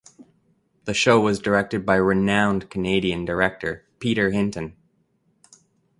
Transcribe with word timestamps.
The 0.85 0.95
show 0.95 1.19
was 1.19 1.37
directed 1.37 1.85
by 1.85 1.93
renowned 1.97 2.71
Canadian 2.71 3.23
director 3.23 3.85
Peter 3.99 4.31
Hinton. 4.31 4.75